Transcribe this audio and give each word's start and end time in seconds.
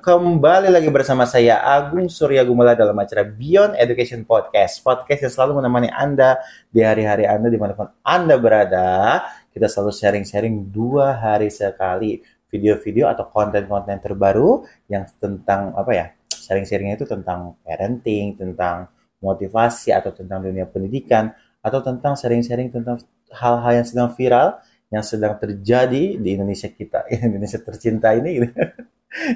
kembali 0.00 0.72
lagi 0.72 0.88
bersama 0.88 1.28
saya 1.28 1.60
Agung 1.60 2.08
Surya 2.08 2.40
Gumala 2.40 2.72
dalam 2.72 2.96
acara 2.96 3.20
Beyond 3.20 3.76
Education 3.76 4.24
Podcast. 4.24 4.80
Podcast 4.80 5.28
yang 5.28 5.32
selalu 5.36 5.60
menemani 5.60 5.92
Anda 5.92 6.40
di 6.72 6.80
hari-hari 6.80 7.28
Anda 7.28 7.52
di 7.52 7.60
mana 7.60 7.76
pun 7.76 7.92
Anda 8.00 8.40
berada. 8.40 9.20
Kita 9.52 9.68
selalu 9.68 9.92
sharing-sharing 9.92 10.72
dua 10.72 11.20
hari 11.20 11.52
sekali 11.52 12.16
video-video 12.48 13.12
atau 13.12 13.28
konten-konten 13.28 14.00
terbaru 14.00 14.64
yang 14.88 15.04
tentang 15.20 15.76
apa 15.76 15.92
ya? 15.92 16.06
Sharing-sharingnya 16.32 16.96
itu 16.96 17.04
tentang 17.04 17.60
parenting, 17.60 18.40
tentang 18.40 18.88
motivasi 19.20 19.92
atau 19.92 20.16
tentang 20.16 20.48
dunia 20.48 20.64
pendidikan 20.64 21.28
atau 21.60 21.84
tentang 21.84 22.16
sharing-sharing 22.16 22.72
tentang 22.72 23.04
hal-hal 23.36 23.84
yang 23.84 23.86
sedang 23.86 24.08
viral 24.16 24.64
yang 24.88 25.04
sedang 25.04 25.36
terjadi 25.36 26.16
di 26.16 26.28
Indonesia 26.40 26.72
kita, 26.72 27.04
Indonesia 27.20 27.60
tercinta 27.60 28.16
ini. 28.16 28.40
Gitu. 28.40 28.48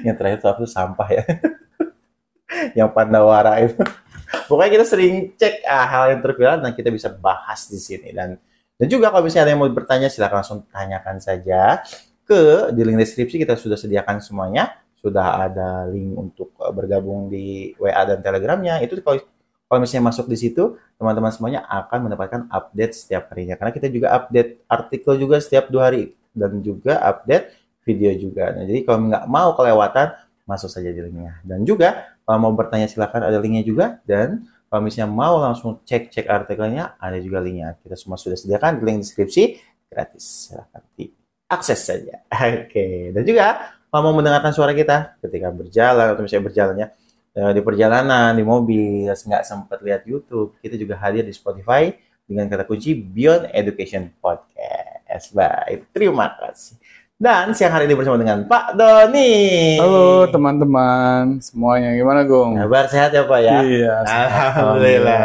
Yang 0.05 0.15
terakhir 0.15 0.41
itu 0.41 0.47
aku 0.47 0.63
sampah 0.67 1.09
ya. 1.11 1.23
yang 2.77 2.89
Pandawara 2.91 3.59
itu. 3.63 3.79
Pokoknya 4.49 4.81
kita 4.81 4.85
sering 4.85 5.33
cek 5.37 5.63
ah, 5.65 5.85
hal 5.85 6.03
yang 6.17 6.21
terviral 6.21 6.57
dan 6.61 6.71
kita 6.73 6.89
bisa 6.89 7.09
bahas 7.13 7.67
di 7.69 7.79
sini 7.79 8.11
dan 8.11 8.35
dan 8.75 8.87
juga 8.91 9.07
kalau 9.07 9.23
misalnya 9.23 9.47
ada 9.47 9.51
yang 9.55 9.61
mau 9.63 9.71
bertanya 9.71 10.11
silahkan 10.11 10.43
langsung 10.43 10.67
tanyakan 10.67 11.23
saja 11.23 11.79
ke 12.27 12.73
di 12.75 12.81
link 12.83 12.99
deskripsi 12.99 13.39
kita 13.39 13.55
sudah 13.55 13.79
sediakan 13.79 14.19
semuanya 14.19 14.75
sudah 14.99 15.47
ada 15.47 15.87
link 15.87 16.11
untuk 16.17 16.51
eh, 16.59 16.73
bergabung 16.73 17.31
di 17.31 17.71
WA 17.79 18.03
dan 18.03 18.19
Telegramnya 18.19 18.81
itu 18.83 18.99
kalau 18.99 19.21
kalau 19.65 19.81
misalnya 19.81 20.13
masuk 20.13 20.29
di 20.29 20.37
situ, 20.37 20.77
teman-teman 21.01 21.33
semuanya 21.33 21.65
akan 21.65 22.05
mendapatkan 22.05 22.45
update 22.53 22.93
setiap 22.93 23.33
harinya. 23.33 23.57
Karena 23.57 23.73
kita 23.73 23.89
juga 23.89 24.13
update 24.13 24.61
artikel 24.69 25.17
juga 25.17 25.41
setiap 25.41 25.73
dua 25.73 25.89
hari 25.89 26.13
dan 26.37 26.61
juga 26.61 27.01
update 27.01 27.64
video 27.85 28.11
juga. 28.17 28.51
Nah, 28.51 28.65
jadi 28.65 28.81
kalau 28.83 29.05
nggak 29.07 29.25
mau 29.29 29.53
kelewatan, 29.53 30.07
masuk 30.49 30.69
saja 30.73 30.89
di 30.89 30.99
linknya. 30.99 31.39
Dan 31.45 31.63
juga 31.63 32.17
kalau 32.25 32.49
mau 32.49 32.53
bertanya 32.57 32.89
silahkan 32.89 33.21
ada 33.21 33.37
linknya 33.37 33.61
juga. 33.61 34.01
Dan 34.03 34.49
kalau 34.67 34.81
misalnya 34.81 35.13
mau 35.13 35.37
langsung 35.37 35.79
cek-cek 35.85 36.25
artikelnya, 36.25 36.97
ada 36.97 37.21
juga 37.21 37.39
linknya. 37.39 37.77
Kita 37.79 37.93
semua 37.93 38.17
sudah 38.17 38.35
sediakan 38.35 38.81
di 38.81 38.83
link 38.83 38.99
deskripsi 39.05 39.43
gratis. 39.87 40.51
Silahkan 40.51 40.81
diakses 40.97 41.79
saja. 41.79 42.25
Oke. 42.65 43.13
Dan 43.13 43.21
juga 43.21 43.77
kalau 43.93 44.11
mau 44.11 44.15
mendengarkan 44.17 44.51
suara 44.51 44.73
kita 44.73 45.21
ketika 45.21 45.53
berjalan 45.53 46.17
atau 46.17 46.25
misalnya 46.25 46.45
berjalannya, 46.49 46.87
Eh, 47.35 47.51
di 47.51 47.59
perjalanan, 47.59 48.31
di 48.31 48.47
mobil, 48.47 49.11
nggak 49.11 49.43
sempat 49.43 49.83
lihat 49.83 50.07
YouTube, 50.07 50.55
kita 50.63 50.79
juga 50.79 50.95
hadir 50.95 51.27
di 51.27 51.35
Spotify 51.35 51.91
dengan 52.23 52.47
kata 52.47 52.63
kunci 52.63 52.95
Beyond 52.95 53.51
Education 53.51 54.07
Podcast. 54.23 55.35
Baik, 55.35 55.91
terima 55.91 56.31
kasih. 56.31 56.79
Dan 57.15 57.55
siang 57.55 57.71
hari 57.71 57.87
ini 57.87 57.95
bersama 57.95 58.19
dengan 58.19 58.43
Pak 58.43 58.75
Doni. 58.75 59.79
Halo 59.79 60.27
teman-teman 60.27 61.39
semuanya, 61.39 61.95
gimana 61.95 62.27
Gong? 62.27 62.59
Kabar 62.59 62.91
sehat 62.91 63.15
ya 63.15 63.23
Pak 63.23 63.39
ya? 63.39 63.63
Iya. 63.63 63.93
Alhamdulillah. 64.03 65.23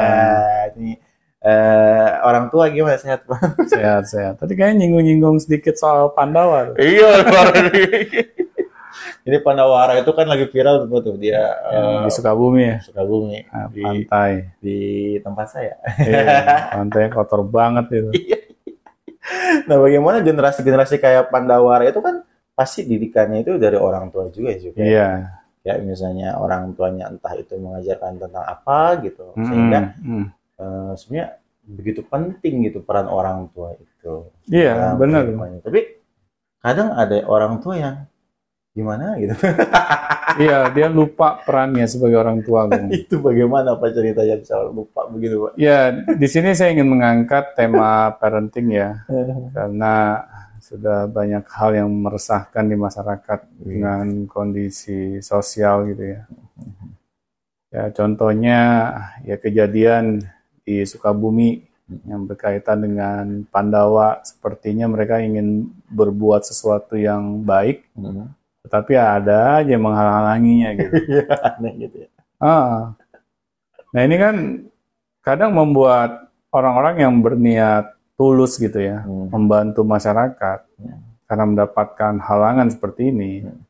Ini 0.78 0.94
uh, 1.42 2.08
orang 2.30 2.46
tua 2.46 2.70
gimana 2.70 2.94
sehat 2.94 3.26
Pak? 3.26 3.66
Sehat 3.66 4.06
sehat. 4.06 4.38
Tadi 4.38 4.54
kayaknya 4.54 4.86
nyinggung-nyinggung 4.86 5.42
sedikit 5.42 5.74
soal 5.74 6.14
Pandawa. 6.14 6.78
Iya. 6.78 7.26
Ini 9.26 9.42
Pandawara 9.42 9.98
itu 9.98 10.14
kan 10.14 10.30
lagi 10.30 10.46
viral 10.46 10.86
tuh 10.86 11.18
dia 11.18 11.42
uh, 11.74 12.06
di 12.06 12.10
Sukabumi 12.14 12.70
ya. 12.70 12.76
Sukabumi 12.86 13.42
nah, 13.50 13.66
di, 13.66 13.82
pantai 13.82 14.30
di 14.62 14.78
tempat 15.26 15.46
saya. 15.50 15.74
Iya, 15.98 16.22
pantai 16.70 17.10
kotor 17.10 17.42
banget 17.42 17.98
itu. 17.98 18.10
Nah, 19.70 19.78
bagaimana 19.78 20.18
generasi-generasi 20.18 20.98
kayak 20.98 21.30
Pandawara 21.30 21.86
itu 21.86 22.02
kan 22.02 22.26
pasti 22.58 22.82
didikannya 22.82 23.46
itu 23.46 23.54
dari 23.54 23.78
orang 23.78 24.10
tua 24.10 24.26
juga 24.34 24.50
juga. 24.58 24.82
Iya. 24.82 25.08
Ya 25.62 25.78
misalnya 25.78 26.34
orang 26.42 26.74
tuanya 26.74 27.06
entah 27.06 27.38
itu 27.38 27.54
mengajarkan 27.54 28.18
tentang 28.18 28.42
apa 28.42 28.98
gitu, 29.06 29.30
mm, 29.38 29.46
sehingga 29.46 29.80
mm. 30.02 30.26
Uh, 30.60 30.92
sebenarnya 30.92 31.40
begitu 31.64 32.04
penting 32.04 32.68
gitu 32.68 32.84
peran 32.84 33.08
orang 33.08 33.48
tua 33.56 33.72
itu. 33.80 34.28
Iya, 34.52 34.92
benar. 34.98 35.24
Tapi 35.64 35.80
kadang 36.60 36.92
ada 36.92 37.16
orang 37.24 37.64
tua 37.64 37.80
yang 37.80 37.96
gimana 38.76 39.16
gitu. 39.16 39.32
iya, 40.38 40.70
dia 40.70 40.86
lupa 40.86 41.42
perannya 41.42 41.88
sebagai 41.88 42.20
orang 42.20 42.44
tua. 42.44 42.68
itu 42.94 43.18
bagaimana 43.18 43.74
Pak 43.74 43.90
ceritanya 43.90 44.36
bisa 44.38 44.56
lupa 44.68 45.08
begitu 45.10 45.48
Pak? 45.48 45.52
Ya, 45.58 45.90
di 45.94 46.26
sini 46.30 46.54
saya 46.54 46.70
ingin 46.76 46.86
mengangkat 46.86 47.58
tema 47.58 48.14
parenting 48.20 48.70
ya, 48.70 49.02
karena 49.56 50.22
sudah 50.60 51.10
banyak 51.10 51.42
hal 51.50 51.70
yang 51.82 51.90
meresahkan 51.90 52.62
di 52.62 52.76
masyarakat 52.78 53.40
iya. 53.42 53.64
dengan 53.66 54.04
kondisi 54.30 55.18
sosial 55.18 55.90
gitu 55.90 56.14
ya. 56.14 56.22
Ya, 57.70 57.84
contohnya 57.94 58.60
ya 59.26 59.38
kejadian 59.38 60.26
di 60.62 60.82
Sukabumi 60.86 61.66
yang 62.06 62.26
berkaitan 62.26 62.86
dengan 62.86 63.46
Pandawa, 63.50 64.22
sepertinya 64.22 64.86
mereka 64.86 65.18
ingin 65.18 65.70
berbuat 65.90 66.46
sesuatu 66.46 66.94
yang 66.94 67.42
baik, 67.42 67.86
hmm 67.98 68.39
tapi 68.68 68.92
ada 68.98 69.62
aja 69.62 69.70
yang 69.72 69.84
menghalanginya 69.86 70.68
gitu. 70.76 70.92
Iya, 71.10 71.24
aneh 71.56 71.72
gitu 71.86 71.96
ya. 72.04 72.08
Ah. 72.40 72.92
Nah 73.90 74.00
ini 74.04 74.16
kan 74.20 74.34
kadang 75.24 75.56
membuat 75.56 76.28
orang-orang 76.52 76.94
yang 77.00 77.14
berniat 77.24 77.96
tulus 78.20 78.60
gitu 78.60 78.76
ya, 78.76 79.00
hmm. 79.00 79.32
membantu 79.32 79.80
masyarakat 79.86 80.60
hmm. 80.76 81.00
karena 81.24 81.44
mendapatkan 81.48 82.14
halangan 82.20 82.68
seperti 82.68 83.08
ini, 83.08 83.48
hmm. 83.48 83.60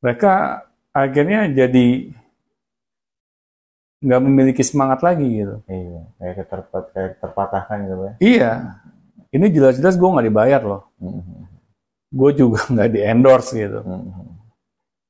mereka 0.00 0.64
akhirnya 0.92 1.52
jadi 1.52 2.16
nggak 4.02 4.22
memiliki 4.24 4.62
semangat 4.66 5.04
lagi 5.04 5.28
gitu. 5.30 5.62
Iya, 5.68 6.02
kayak, 6.18 6.48
terpat, 6.48 6.84
kayak 6.90 7.12
terpatahkan 7.22 7.78
gitu 7.86 8.02
ya. 8.02 8.14
Iya, 8.18 8.52
ini 9.30 9.46
jelas-jelas 9.52 9.94
gue 9.94 10.08
nggak 10.10 10.26
dibayar 10.26 10.62
loh. 10.64 10.82
Hmm 10.98 11.31
gue 12.12 12.30
juga 12.36 12.60
nggak 12.72 12.90
di 12.92 13.00
endorse 13.00 13.50
gitu. 13.56 13.80
Hmm. 13.80 14.36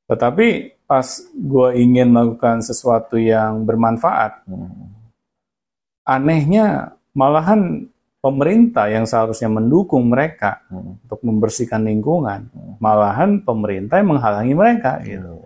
Tetapi 0.07 0.79
pas 0.87 1.07
gue 1.35 1.69
ingin 1.77 2.09
melakukan 2.13 2.63
sesuatu 2.63 3.19
yang 3.19 3.67
bermanfaat, 3.67 4.47
hmm. 4.47 4.93
anehnya 6.07 6.95
malahan 7.13 7.91
pemerintah 8.23 8.87
yang 8.87 9.03
seharusnya 9.03 9.51
mendukung 9.51 10.07
mereka 10.07 10.63
hmm. 10.71 11.03
untuk 11.03 11.21
membersihkan 11.27 11.83
lingkungan, 11.83 12.47
hmm. 12.55 12.79
malahan 12.79 13.43
pemerintah 13.43 13.99
yang 13.99 14.15
menghalangi 14.15 14.55
mereka 14.55 15.03
gitu. 15.03 15.43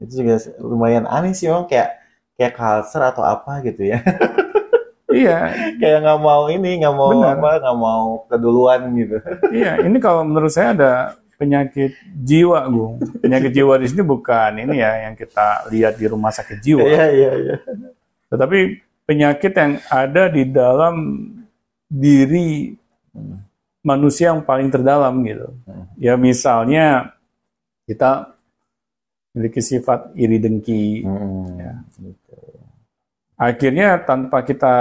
Itu 0.00 0.24
juga 0.24 0.36
lumayan 0.60 1.08
aneh 1.08 1.32
sih, 1.32 1.48
om 1.48 1.64
kayak 1.64 1.96
kayak 2.36 2.56
culture 2.56 3.04
atau 3.04 3.24
apa 3.24 3.60
gitu 3.64 3.88
ya. 3.88 4.00
Iya. 5.20 5.38
Kayak 5.76 5.98
nggak 6.04 6.20
mau 6.20 6.42
ini, 6.48 6.70
nggak 6.80 6.96
mau 6.96 7.10
Benar. 7.12 7.36
apa, 7.36 7.50
nggak 7.60 7.78
mau 7.78 8.04
keduluan 8.26 8.80
gitu. 8.96 9.16
Iya, 9.52 9.72
ini 9.84 9.96
kalau 10.00 10.22
menurut 10.24 10.52
saya 10.52 10.72
ada 10.72 10.92
penyakit 11.40 11.96
jiwa, 12.04 12.68
Gung. 12.68 13.00
Penyakit 13.20 13.52
jiwa 13.52 13.80
di 13.80 13.86
sini 13.88 14.02
bukan 14.04 14.60
ini 14.60 14.80
ya 14.80 15.08
yang 15.08 15.14
kita 15.16 15.68
lihat 15.72 15.96
di 15.96 16.06
rumah 16.08 16.32
sakit 16.32 16.58
jiwa. 16.60 16.84
Iya, 16.84 17.06
iya, 17.12 17.32
iya. 17.36 17.56
Tetapi 18.28 18.58
penyakit 19.08 19.52
yang 19.56 19.72
ada 19.88 20.22
di 20.28 20.42
dalam 20.48 20.94
diri 21.88 22.76
manusia 23.80 24.30
yang 24.30 24.44
paling 24.44 24.68
terdalam 24.68 25.24
gitu. 25.24 25.48
Ya 25.96 26.14
misalnya 26.20 27.16
kita 27.88 28.36
memiliki 29.32 29.62
sifat 29.64 30.12
iri 30.14 30.36
dengki, 30.36 31.02
hmm. 31.06 31.44
ya. 31.56 31.72
Gitu 31.98 32.29
akhirnya 33.40 33.96
tanpa 34.04 34.44
kita 34.44 34.74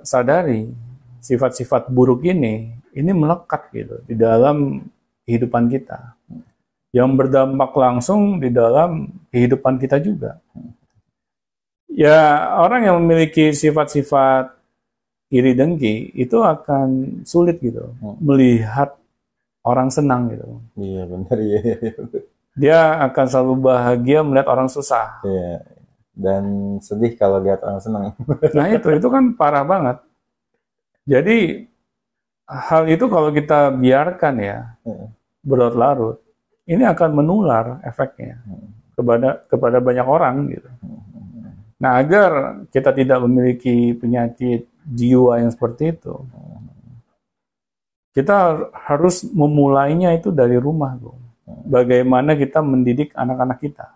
sadari 0.00 0.72
sifat-sifat 1.20 1.92
buruk 1.92 2.24
ini 2.24 2.72
ini 2.96 3.10
melekat 3.12 3.68
gitu 3.76 4.00
di 4.08 4.16
dalam 4.16 4.80
kehidupan 5.28 5.68
kita 5.68 6.16
yang 6.88 7.12
berdampak 7.12 7.76
langsung 7.76 8.40
di 8.40 8.48
dalam 8.48 9.12
kehidupan 9.28 9.76
kita 9.76 10.00
juga. 10.00 10.40
Ya 11.92 12.48
orang 12.56 12.88
yang 12.88 12.96
memiliki 13.04 13.52
sifat-sifat 13.52 14.56
iri 15.28 15.52
dengki 15.52 16.16
itu 16.16 16.40
akan 16.40 17.20
sulit 17.28 17.60
gitu 17.60 17.92
hmm. 18.00 18.24
melihat 18.24 18.96
orang 19.68 19.92
senang 19.92 20.32
gitu. 20.32 20.48
Iya 20.80 21.02
benar 21.04 21.36
iya, 21.36 21.60
iya, 21.60 21.76
iya. 21.76 21.92
Dia 22.58 22.80
akan 23.04 23.26
selalu 23.28 23.54
bahagia 23.68 24.24
melihat 24.24 24.48
orang 24.48 24.72
susah. 24.72 25.20
Iya 25.28 25.77
dan 26.18 26.76
sedih 26.82 27.14
kalau 27.14 27.38
lihat 27.38 27.62
orang 27.62 27.78
senang. 27.78 28.04
Nah 28.58 28.66
itu 28.74 28.90
itu 28.90 29.06
kan 29.06 29.38
parah 29.38 29.62
banget. 29.62 30.02
Jadi 31.06 31.64
hal 32.50 32.82
itu 32.90 33.06
kalau 33.06 33.30
kita 33.30 33.70
biarkan 33.70 34.34
ya 34.42 34.58
berlarut-larut, 35.46 36.18
ini 36.66 36.82
akan 36.82 37.10
menular 37.14 37.78
efeknya 37.86 38.42
kepada 38.98 39.46
kepada 39.46 39.78
banyak 39.78 40.06
orang 40.06 40.36
gitu. 40.50 40.68
Nah 41.78 42.02
agar 42.02 42.60
kita 42.74 42.90
tidak 42.90 43.22
memiliki 43.22 43.94
penyakit 43.94 44.66
jiwa 44.82 45.38
yang 45.38 45.54
seperti 45.54 45.94
itu, 45.94 46.18
kita 48.10 48.68
harus 48.74 49.22
memulainya 49.30 50.10
itu 50.18 50.34
dari 50.34 50.58
rumah, 50.58 50.98
Bagaimana 51.48 52.36
kita 52.36 52.60
mendidik 52.60 53.16
anak-anak 53.16 53.56
kita 53.64 53.88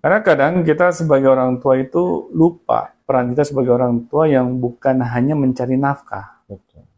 Karena 0.00 0.18
kadang 0.24 0.64
kita 0.64 0.96
sebagai 0.96 1.28
orang 1.28 1.60
tua 1.60 1.76
itu 1.76 2.32
lupa 2.32 2.96
peran 3.04 3.36
kita 3.36 3.44
sebagai 3.44 3.76
orang 3.76 4.08
tua 4.08 4.24
yang 4.24 4.56
bukan 4.56 5.04
hanya 5.04 5.36
mencari 5.36 5.76
nafkah, 5.76 6.40
Betul. 6.48 6.88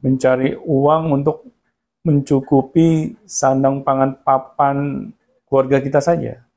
mencari 0.00 0.56
uang 0.56 1.04
untuk 1.20 1.44
mencukupi 2.00 3.18
sandang 3.28 3.84
pangan 3.84 4.16
papan 4.24 5.10
keluarga 5.44 5.84
kita 5.84 6.00
saja. 6.00 6.48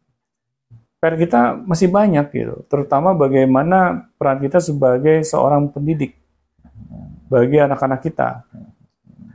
PR 1.01 1.17
kita 1.17 1.57
masih 1.65 1.89
banyak 1.89 2.29
gitu, 2.31 2.61
terutama 2.69 3.11
bagaimana 3.17 4.07
peran 4.15 4.37
kita 4.37 4.61
sebagai 4.61 5.25
seorang 5.25 5.67
pendidik 5.73 6.15
bagi 7.27 7.57
anak-anak 7.57 7.99
kita. 8.05 8.45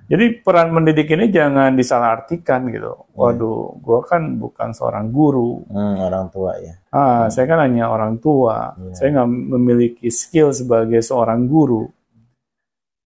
Jadi 0.07 0.39
peran 0.39 0.71
mendidik 0.71 1.11
ini 1.11 1.27
jangan 1.35 1.75
disalahartikan 1.75 2.71
gitu. 2.71 3.11
Waduh, 3.19 3.75
gua 3.83 4.07
kan 4.07 4.39
bukan 4.39 4.71
seorang 4.71 5.11
guru. 5.11 5.67
Hmm, 5.67 5.99
orang 5.99 6.31
tua 6.31 6.55
ya. 6.63 6.79
Ah, 6.95 7.27
saya 7.27 7.51
kan 7.51 7.67
hanya 7.67 7.91
orang 7.91 8.23
tua. 8.23 8.79
Iya. 8.79 8.95
Saya 8.95 9.09
nggak 9.19 9.31
memiliki 9.59 10.07
skill 10.15 10.55
sebagai 10.55 11.03
seorang 11.03 11.51
guru. 11.51 11.91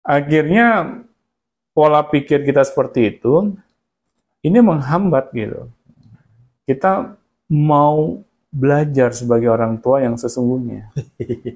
Akhirnya 0.03 0.99
pola 1.71 2.03
pikir 2.03 2.43
kita 2.43 2.67
seperti 2.67 3.15
itu, 3.15 3.55
ini 4.43 4.59
menghambat 4.59 5.31
gitu. 5.31 5.71
Kita 6.67 7.15
mau 7.47 8.19
belajar 8.51 9.15
sebagai 9.15 9.47
orang 9.47 9.79
tua 9.79 10.03
yang 10.03 10.19
sesungguhnya. 10.19 10.91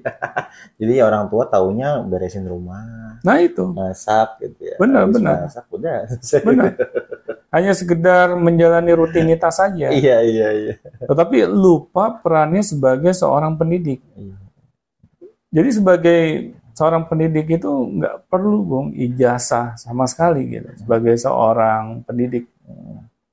Jadi 0.80 0.94
orang 1.04 1.28
tua 1.28 1.44
taunya 1.44 2.00
beresin 2.00 2.48
rumah, 2.48 3.05
Nah 3.22 3.36
itu, 3.40 3.64
masak 3.72 4.40
gitu 4.42 4.60
ya. 4.66 4.76
Benar, 4.80 5.06
Habis 5.06 5.14
benar. 5.20 5.36
Masak 5.46 5.64
udah. 5.72 5.98
benar. 6.48 6.72
Hanya 7.54 7.72
sekedar 7.72 8.26
menjalani 8.36 8.92
rutinitas 8.92 9.56
saja. 9.56 9.88
iya, 9.94 10.20
iya, 10.20 10.48
iya. 10.52 10.74
Tetapi 11.06 11.48
lupa 11.48 12.20
perannya 12.20 12.60
sebagai 12.60 13.14
seorang 13.14 13.56
pendidik. 13.56 14.02
Iya. 14.18 14.36
Jadi 15.56 15.70
sebagai 15.72 16.20
seorang 16.76 17.08
pendidik 17.08 17.48
itu 17.48 17.70
nggak 17.70 18.28
perlu 18.28 18.60
bung 18.60 18.86
ijazah 18.92 19.72
sama 19.80 20.04
sekali 20.04 20.44
gitu 20.52 20.68
sebagai 20.76 21.16
seorang 21.16 22.04
pendidik, 22.04 22.44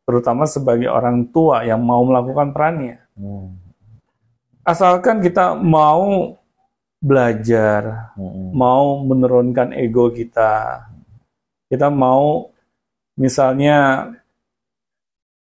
terutama 0.08 0.48
sebagai 0.48 0.88
orang 0.88 1.28
tua 1.28 1.68
yang 1.68 1.84
mau 1.84 2.00
melakukan 2.08 2.56
perannya. 2.56 3.04
Hmm. 3.20 3.60
Asalkan 4.64 5.20
kita 5.20 5.60
mau 5.60 6.40
belajar, 7.04 8.16
Hmm. 8.16 8.56
mau 8.56 9.04
menurunkan 9.04 9.76
ego 9.76 10.08
kita, 10.08 10.88
kita 11.68 11.92
mau 11.92 12.48
misalnya 13.20 14.08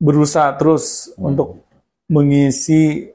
berusaha 0.03 0.51
terus 0.59 1.15
Hmm. 1.15 1.31
untuk 1.33 1.63
mengisi 2.11 3.07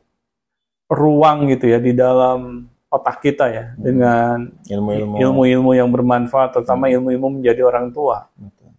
ruang 0.88 1.52
gitu 1.52 1.68
ya 1.68 1.84
di 1.84 1.92
dalam 1.92 2.64
otak 2.88 3.20
kita 3.20 3.52
ya 3.52 3.66
dengan 3.76 4.48
Ilmu-ilmu. 4.64 5.20
ilmu-ilmu 5.20 5.72
yang 5.76 5.92
bermanfaat, 5.92 6.56
terutama 6.56 6.88
ilmu-ilmu 6.88 7.44
menjadi 7.44 7.68
orang 7.68 7.92
tua. 7.92 8.32
Betul. 8.40 8.72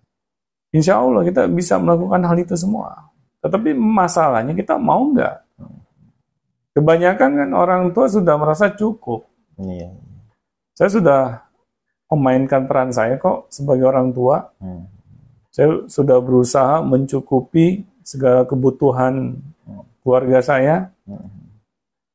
Insya 0.72 0.96
Allah 0.96 1.20
kita 1.28 1.44
bisa 1.44 1.76
melakukan 1.76 2.24
hal 2.24 2.36
itu 2.40 2.56
semua. 2.56 3.12
Tetapi 3.44 3.76
masalahnya 3.76 4.56
kita 4.56 4.80
mau 4.80 5.12
nggak? 5.12 5.36
Kebanyakan 6.72 7.30
kan 7.36 7.50
orang 7.52 7.82
tua 7.92 8.08
sudah 8.08 8.34
merasa 8.40 8.72
cukup. 8.72 9.27
Iya. 9.58 9.90
Saya 10.78 10.90
sudah 10.94 11.22
memainkan 12.08 12.64
peran 12.64 12.94
saya 12.94 13.18
kok 13.20 13.50
sebagai 13.52 13.84
orang 13.84 14.14
tua. 14.14 14.48
Hmm. 14.62 14.86
Saya 15.50 15.84
sudah 15.90 16.22
berusaha 16.22 16.80
mencukupi 16.80 17.82
segala 18.06 18.46
kebutuhan 18.46 19.36
keluarga 20.00 20.40
saya. 20.40 20.94
Hmm. 21.04 21.28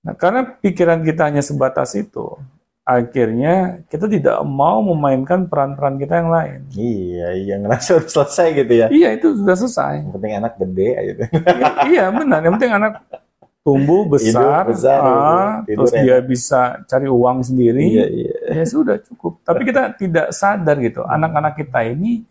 Nah, 0.04 0.16
karena 0.16 0.44
pikiran 0.60 1.00
kita 1.04 1.32
hanya 1.32 1.44
sebatas 1.44 1.96
itu, 1.96 2.36
akhirnya 2.84 3.80
kita 3.88 4.12
tidak 4.12 4.38
mau 4.44 4.84
memainkan 4.84 5.48
peran-peran 5.48 5.96
kita 5.96 6.20
yang 6.20 6.32
lain. 6.32 6.60
Iya, 6.76 7.28
iya 7.40 7.56
ngerasa 7.60 8.04
udah 8.04 8.12
selesai 8.12 8.48
gitu 8.52 8.74
ya. 8.84 8.88
Iya, 8.92 9.10
itu 9.16 9.28
sudah 9.40 9.56
selesai. 9.56 10.04
Yang 10.04 10.14
penting 10.20 10.34
anak 10.36 10.54
gede 10.60 10.90
aja. 10.96 11.14
I- 11.32 11.80
iya, 11.96 12.06
benar. 12.12 12.40
Yang 12.44 12.54
penting 12.60 12.74
anak 12.76 12.94
tumbuh 13.64 14.04
besar, 14.06 14.68
Hidup 14.68 14.76
besar, 14.76 15.00
ah, 15.00 15.52
tidur 15.64 15.88
terus 15.88 15.92
enak. 15.92 16.04
dia 16.04 16.18
bisa 16.20 16.62
cari 16.84 17.08
uang 17.08 17.38
sendiri. 17.42 17.80
iya, 17.82 18.06
iya. 18.06 18.36
Ya 18.54 18.66
sudah 18.66 19.00
cukup. 19.00 19.40
Tapi 19.42 19.64
kita 19.64 19.96
tidak 19.96 20.28
sadar 20.32 20.76
gitu, 20.78 21.02
anak-anak 21.02 21.56
kita 21.56 21.80
ini 21.86 22.28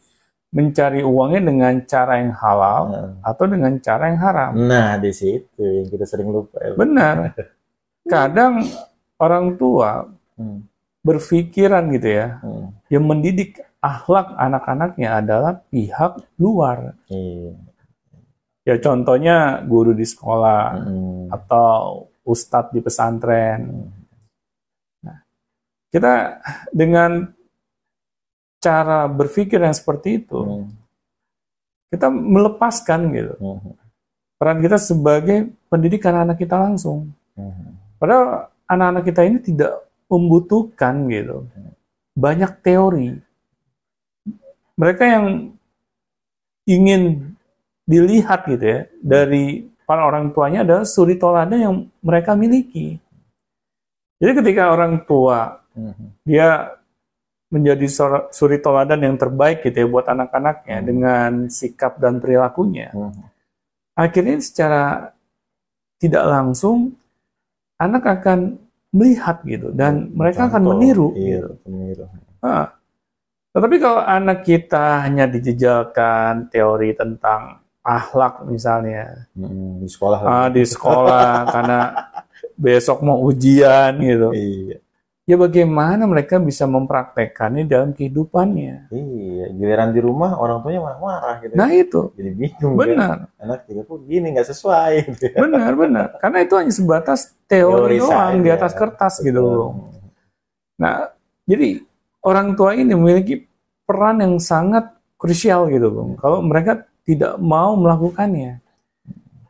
mencari 0.48 1.00
uangnya 1.00 1.40
dengan 1.42 1.72
cara 1.82 2.20
yang 2.20 2.36
halal 2.36 2.82
Nah. 2.84 3.08
atau 3.24 3.44
dengan 3.46 3.72
cara 3.78 4.04
yang 4.06 4.20
haram. 4.20 4.52
Nah, 4.54 5.00
di 5.00 5.08
situ 5.10 5.48
yang 5.58 5.88
kita 5.88 6.04
sering 6.04 6.28
lupa. 6.28 6.60
ya. 6.60 6.76
Benar. 6.76 7.16
Kadang 8.12 8.60
orang 9.16 9.56
tua 9.56 10.04
Hmm. 10.32 10.68
berpikiran 11.00 11.88
gitu 11.90 12.08
ya, 12.12 12.38
Hmm. 12.40 12.68
yang 12.86 13.02
mendidik 13.02 13.58
akhlak 13.78 14.36
anak-anaknya 14.36 15.18
adalah 15.18 15.64
pihak 15.66 16.20
luar. 16.36 16.94
Iya. 17.08 17.56
Ya 18.62 18.78
contohnya 18.78 19.58
guru 19.66 19.90
di 19.90 20.06
sekolah 20.06 20.62
Hmm. 20.78 21.26
atau 21.34 22.06
ustadz 22.22 22.70
di 22.70 22.78
pesantren. 22.78 23.90
Nah, 25.02 25.18
kita 25.90 26.38
dengan 26.70 27.26
cara 28.62 29.10
berpikir 29.10 29.58
yang 29.58 29.74
seperti 29.74 30.22
itu, 30.22 30.38
Hmm. 30.38 30.70
kita 31.90 32.06
melepaskan 32.06 33.10
gitu 33.10 33.34
Hmm. 33.42 33.74
peran 34.38 34.62
kita 34.62 34.78
sebagai 34.78 35.50
pendidik 35.66 36.06
anak-anak 36.06 36.38
kita 36.38 36.54
langsung. 36.54 37.10
Hmm. 37.34 37.74
Padahal 37.98 38.46
anak-anak 38.70 39.04
kita 39.10 39.20
ini 39.26 39.38
tidak 39.42 39.72
membutuhkan 40.06 41.10
gitu 41.10 41.50
banyak 42.14 42.52
teori. 42.62 43.16
Mereka 44.76 45.02
yang 45.04 45.26
ingin 46.68 47.34
dilihat 47.92 48.48
gitu 48.48 48.64
ya 48.64 48.80
dari 49.04 49.68
para 49.84 50.08
orang 50.08 50.32
tuanya 50.32 50.64
adalah 50.64 50.88
suri 50.88 51.20
toladan 51.20 51.60
yang 51.60 51.76
mereka 52.00 52.32
miliki. 52.32 52.96
Jadi 54.16 54.32
ketika 54.40 54.72
orang 54.72 55.04
tua 55.04 55.60
Hmm. 55.72 56.12
dia 56.24 56.68
menjadi 57.48 57.88
suri 58.28 58.60
toladan 58.60 59.00
yang 59.00 59.16
terbaik 59.16 59.64
gitu 59.64 59.84
ya 59.84 59.88
buat 59.88 60.04
anak-anaknya 60.04 60.76
Hmm. 60.80 60.86
dengan 60.88 61.30
sikap 61.48 61.96
dan 61.96 62.20
perilakunya. 62.20 62.92
Hmm. 62.92 63.12
Akhirnya 63.96 64.36
secara 64.40 65.12
tidak 65.96 66.24
langsung 66.28 66.92
anak 67.80 68.04
akan 68.04 68.60
melihat 68.92 69.40
gitu 69.48 69.72
dan 69.72 70.12
mereka 70.12 70.52
akan 70.52 70.76
meniru 70.76 71.16
Iya, 71.16 71.48
gitu. 71.48 71.52
meniru. 71.64 72.04
Ah. 72.44 72.68
Tetapi 73.52 73.76
kalau 73.80 74.00
anak 74.00 74.44
kita 74.44 75.08
hanya 75.08 75.24
dijejalkan 75.28 76.52
teori 76.52 76.92
tentang 76.96 77.61
akhlak 77.82 78.46
misalnya 78.46 79.26
Hmm. 79.34 79.82
Di 79.82 79.88
sekolah. 79.88 80.18
ah, 80.22 80.48
di 80.48 80.62
sekolah 80.62 81.30
karena 81.54 81.78
besok 82.54 83.02
mau 83.02 83.18
ujian 83.20 83.98
gitu, 83.98 84.30
Iya. 84.30 84.78
ya 85.24 85.36
bagaimana 85.36 86.04
mereka 86.04 86.38
bisa 86.38 86.62
mempraktekkannya 86.64 87.66
dalam 87.66 87.90
kehidupannya? 87.90 88.86
Iya, 88.88 89.46
giliran 89.52 89.90
di 89.90 89.98
rumah 89.98 90.34
orang 90.36 90.62
tuanya 90.62 90.80
marah-marah 90.80 91.34
gitu. 91.40 91.54
Nah 91.54 91.68
itu 91.68 92.00
Jadi 92.14 92.30
bingung 92.32 92.74
kan. 92.74 92.80
benar, 92.80 93.16
Anak 93.36 93.66
juga 93.66 93.82
kok 93.84 94.00
gini 94.04 94.26
nggak 94.30 94.48
sesuai 94.48 94.92
gitu 95.10 95.26
benar, 95.34 95.70
benar. 95.74 96.06
Karena 96.18 96.38
itu 96.40 96.54
hanya 96.54 96.70
sebatas 96.70 97.20
teori, 97.44 97.98
doang 97.98 98.38
di 98.38 98.50
atas 98.50 98.72
kertas 98.72 99.14
gitu. 99.18 99.42
Betul. 99.42 99.66
Nah, 100.78 101.10
jadi 101.44 101.82
orang 102.22 102.54
tua 102.54 102.74
ini 102.74 102.92
memiliki 102.92 103.42
peran 103.82 104.18
yang 104.18 104.38
sangat 104.38 104.86
krusial 105.16 105.66
gitu, 105.66 105.90
Bung. 105.90 106.10
Kalau 106.16 106.38
mereka 106.40 106.86
tidak 107.02 107.38
mau 107.38 107.74
melakukannya. 107.74 108.62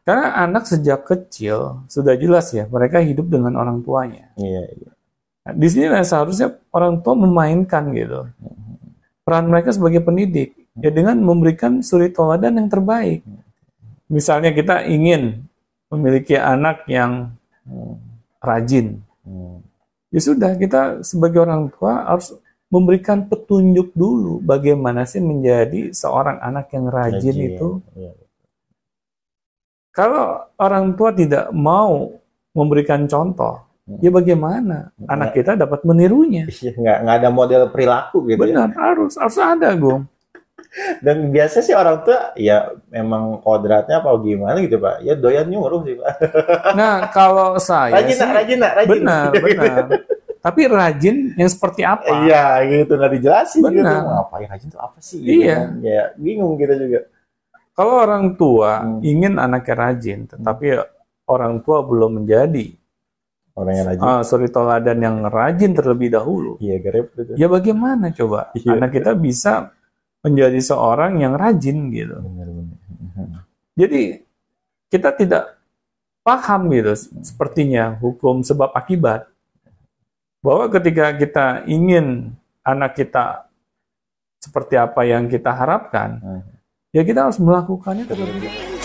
Karena 0.03 0.35
anak 0.35 0.67
sejak 0.67 1.07
kecil 1.07 1.87
sudah 1.87 2.19
jelas 2.19 2.51
ya, 2.51 2.67
mereka 2.67 2.99
hidup 2.99 3.31
dengan 3.31 3.55
orang 3.55 3.87
tuanya. 3.87 4.35
Iya, 4.35 4.63
iya. 4.75 4.91
Nah, 5.43 5.55
di 5.55 5.67
sini 5.71 5.87
seharusnya 6.03 6.59
orang 6.75 7.03
tua 7.03 7.15
memainkan 7.15 7.91
gitu. 7.95 8.27
Peran 9.23 9.47
mereka 9.47 9.71
sebagai 9.71 10.03
pendidik 10.03 10.55
ya 10.79 10.91
dengan 10.91 11.23
memberikan 11.23 11.83
suri 11.83 12.11
toladan 12.11 12.59
yang 12.59 12.67
terbaik. 12.67 13.23
Misalnya 14.11 14.51
kita 14.51 14.83
ingin 14.91 15.47
memiliki 15.93 16.35
anak 16.35 16.89
yang 16.91 17.31
Hmm. 17.63 17.95
rajin, 18.43 18.99
Hmm. 19.23 19.63
ya 20.11 20.19
sudah 20.19 20.59
kita 20.59 21.07
sebagai 21.07 21.47
orang 21.47 21.71
tua 21.71 22.11
harus 22.11 22.35
memberikan 22.73 23.29
petunjuk 23.29 23.93
dulu 23.93 24.41
bagaimana 24.41 25.05
sih 25.05 25.21
menjadi 25.21 25.93
seorang 25.93 26.41
anak 26.41 26.73
yang 26.73 26.89
rajin, 26.89 27.21
Rajin. 27.21 27.37
itu. 27.53 27.69
Iya. 27.93 28.13
Kalau 29.93 30.27
orang 30.57 30.97
tua 30.97 31.13
tidak 31.13 31.53
mau 31.53 32.17
memberikan 32.51 33.05
contoh, 33.05 33.61
Hmm. 33.83 33.99
ya 33.99 34.09
bagaimana 34.09 34.95
Nggak. 34.95 35.11
anak 35.11 35.29
kita 35.35 35.53
dapat 35.59 35.83
menirunya? 35.83 36.47
Iya, 36.47 36.71
nggak 36.73 36.99
nggak 37.03 37.17
ada 37.19 37.29
model 37.29 37.63
perilaku 37.69 38.25
gitu 38.25 38.39
ya. 38.47 38.63
Benar, 38.63 38.69
harus 38.79 39.19
harus 39.19 39.37
ada, 39.37 39.75
Gung. 39.75 40.07
Dan 41.03 41.29
biasa 41.29 41.61
sih 41.61 41.75
orang 41.75 42.01
tua 42.01 42.33
ya 42.33 42.71
memang 42.89 43.43
kodratnya 43.43 43.99
apa 43.99 44.15
gimana 44.23 44.57
gitu 44.63 44.79
pak. 44.79 45.03
Ya 45.03 45.13
doyan 45.13 45.51
nyuruh 45.51 45.83
sih 45.83 45.99
pak. 45.99 46.15
Nah 46.73 47.11
kalau 47.11 47.59
saya 47.69 47.99
Rajin 48.01 48.15
sih, 48.15 48.23
nak, 48.23 48.33
rajin 48.33 48.59
nak, 48.63 48.73
rajin. 48.79 48.91
benar 48.97 49.31
benar. 49.37 49.83
Tapi 50.43 50.67
rajin 50.67 51.39
yang 51.39 51.47
seperti 51.47 51.87
apa? 51.87 52.03
Iya 52.27 52.45
gitu 52.67 52.99
nggak 52.99 53.13
dijelasin 53.15 53.63
gitu. 53.63 53.79
Benar. 53.79 54.03
Ngapain 54.03 54.47
rajin 54.51 54.69
itu 54.69 54.81
apa 54.81 54.99
sih? 54.99 55.19
Gitu 55.19 55.39
Iya. 55.41 55.55
kan. 55.55 55.69
Ya 55.81 56.03
bingung 56.19 56.59
kita 56.59 56.75
juga. 56.75 57.01
Kalau 57.73 57.95
orang 57.97 58.35
tua 58.35 58.83
Hmm. 58.83 59.01
ingin 59.01 59.39
anaknya 59.39 59.75
rajin, 59.79 60.19
tetapi 60.27 60.67
orang 61.25 61.63
tua 61.63 61.81
belum 61.81 62.21
menjadi 62.21 62.75
Orang 63.55 63.73
yang 63.73 63.87
rajin. 63.87 64.03
ah, 64.03 64.21
suri 64.21 64.49
toladan 64.49 64.99
yang 64.99 65.17
rajin 65.25 65.73
terlebih 65.73 66.11
dahulu. 66.11 66.59
Iya 66.59 66.77
garep 66.81 67.07
itu. 67.15 67.33
Ya 67.39 67.47
bagaimana 67.47 68.11
coba 68.11 68.51
Iya. 68.53 68.77
anak 68.77 68.91
kita 68.93 69.15
bisa 69.15 69.73
menjadi 70.21 70.59
seorang 70.59 71.19
yang 71.19 71.33
rajin 71.33 71.89
gitu. 71.89 72.19
Benar, 72.19 72.49
benar. 72.51 72.79
Jadi 73.73 74.03
kita 74.87 75.09
tidak 75.15 75.45
paham 76.21 76.69
gitu 76.69 76.93
sepertinya 77.21 77.97
hukum 77.97 78.43
sebab 78.43 78.69
akibat. 78.73 79.32
Bahwa 80.43 80.67
ketika 80.75 81.15
kita 81.15 81.47
ingin 81.71 82.35
anak 82.67 82.99
kita 82.99 83.47
seperti 84.43 84.75
apa 84.75 85.07
yang 85.07 85.31
kita 85.31 85.55
harapkan, 85.55 86.19
Hmm. 86.19 86.43
ya 86.91 87.07
kita 87.07 87.31
harus 87.31 87.39
melakukannya 87.39 88.03
terlebih 88.11 88.51
dahulu. 88.51 88.83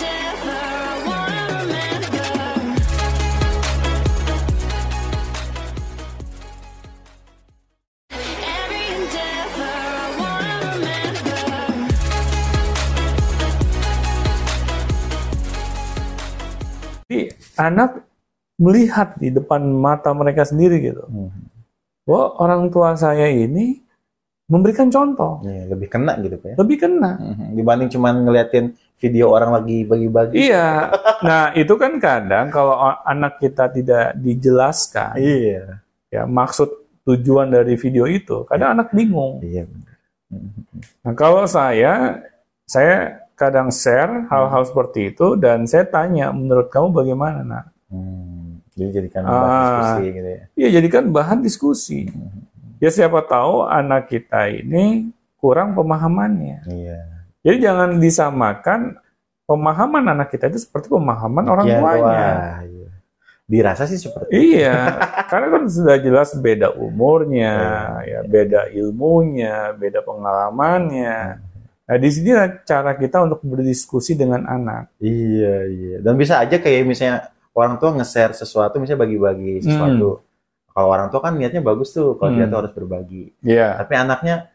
Jadi 17.08 17.32
anak 17.56 18.07
melihat 18.58 19.14
di 19.16 19.30
depan 19.30 19.62
mata 19.70 20.10
mereka 20.12 20.42
sendiri 20.42 20.82
gitu. 20.82 21.06
Hmm. 21.06 21.30
Bahwa 22.04 22.24
orang 22.42 22.62
tua 22.68 22.92
saya 22.98 23.30
ini 23.30 23.78
memberikan 24.48 24.88
contoh, 24.88 25.44
Iya, 25.44 25.76
lebih 25.76 25.88
kena 25.92 26.16
gitu 26.24 26.40
pak 26.40 26.48
ya. 26.48 26.56
lebih 26.56 26.76
kena. 26.80 27.20
Mhm. 27.20 27.46
Dibanding 27.52 27.88
cuman 27.92 28.14
ngeliatin 28.24 28.66
video 28.96 29.28
orang 29.30 29.52
lagi 29.60 29.84
bagi-bagi. 29.84 30.48
Iya. 30.48 30.88
Nah, 31.20 31.52
itu 31.52 31.76
kan 31.76 32.00
kadang 32.00 32.48
kalau 32.48 32.74
anak 33.04 33.36
kita 33.38 33.68
tidak 33.68 34.16
dijelaskan 34.16 35.20
Iya. 35.20 35.84
ya 36.08 36.22
maksud 36.24 36.72
tujuan 37.04 37.52
dari 37.52 37.76
video 37.76 38.08
itu, 38.08 38.48
kadang 38.48 38.80
anak 38.80 38.88
bingung. 38.90 39.44
Iya. 39.44 39.68
benar. 39.68 39.94
Mhm. 40.32 40.60
Nah, 41.04 41.12
kalau 41.12 41.44
saya 41.44 41.92
saya 42.64 43.20
kadang 43.36 43.68
share 43.68 44.26
hal-hal 44.32 44.64
seperti 44.64 45.12
itu 45.12 45.36
dan 45.36 45.68
saya 45.68 45.84
tanya, 45.86 46.32
menurut 46.32 46.72
kamu 46.72 46.90
bagaimana, 46.90 47.40
Nak? 47.44 47.64
Hmm. 47.88 48.37
Jadi 48.78 48.90
jadikan 48.94 49.22
Ah. 49.26 49.34
diskusi 49.34 50.04
gitu 50.14 50.28
ya. 50.28 50.42
Iya, 50.54 50.68
jadikan 50.78 51.04
bahan 51.10 51.38
diskusi. 51.42 52.00
Ya 52.78 52.88
siapa 52.88 53.18
tahu 53.26 53.66
anak 53.66 54.06
kita 54.06 54.46
ini 54.48 55.10
kurang 55.36 55.74
pemahamannya. 55.74 56.62
Iya. 56.64 56.98
Jadi 57.42 57.56
jangan 57.58 57.98
disamakan 57.98 58.80
pemahaman 59.44 60.04
anak 60.14 60.30
kita 60.30 60.46
itu 60.46 60.62
seperti 60.62 60.86
pemahaman 60.86 61.44
orang 61.44 61.66
Iya, 61.66 61.78
tuanya. 61.78 62.04
wah, 62.04 62.58
iya. 62.62 62.88
Dirasa 63.48 63.88
sih 63.88 63.96
seperti 63.96 64.28
Iya, 64.60 64.76
karena 65.26 65.46
kan 65.48 65.62
sudah 65.66 65.96
jelas 65.96 66.36
beda 66.36 66.68
umurnya, 66.70 67.54
ya 68.04 68.20
beda 68.22 68.68
ilmunya, 68.70 69.72
beda 69.72 70.04
pengalamannya. 70.04 71.40
Nah, 71.88 71.96
di 71.96 72.08
sini 72.12 72.36
cara 72.62 72.92
kita 72.92 73.24
untuk 73.24 73.40
berdiskusi 73.40 74.12
dengan 74.12 74.44
anak. 74.44 74.92
Iya, 75.00 75.54
iya. 75.64 75.96
Dan 76.04 76.20
bisa 76.20 76.36
aja 76.36 76.60
kayak 76.60 76.84
misalnya 76.84 77.32
orang 77.52 77.76
tua 77.76 77.90
nge-share 77.94 78.32
sesuatu, 78.32 78.76
misalnya 78.76 79.02
bagi-bagi 79.02 79.60
sesuatu. 79.60 80.22
Kalau 80.68 80.88
orang 80.88 81.08
tua 81.08 81.20
kan 81.20 81.34
niatnya 81.34 81.58
bagus 81.58 81.90
tuh, 81.90 82.14
kalau 82.14 82.30
dia 82.32 82.44
Hmm. 82.44 82.52
tuh 82.52 82.58
harus 82.62 82.72
berbagi. 82.72 83.34
Iya. 83.40 83.74
Tapi 83.76 83.94
anaknya 83.94 84.46